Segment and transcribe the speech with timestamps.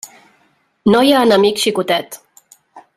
[0.95, 2.21] No hi ha enemic xicotet.